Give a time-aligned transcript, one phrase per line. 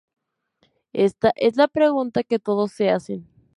[0.93, 3.27] Esta es la pregunta que todos se hacen.